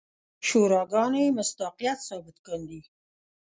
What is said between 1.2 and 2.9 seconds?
مصداقیت ثابت کاندي.